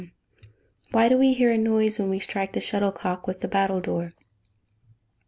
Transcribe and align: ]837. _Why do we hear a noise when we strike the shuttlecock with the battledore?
]837. 0.01 0.99
_Why 1.05 1.09
do 1.09 1.17
we 1.19 1.33
hear 1.35 1.51
a 1.51 1.59
noise 1.59 1.99
when 1.99 2.09
we 2.09 2.17
strike 2.19 2.53
the 2.53 2.59
shuttlecock 2.59 3.27
with 3.27 3.41
the 3.41 3.47
battledore? 3.47 4.13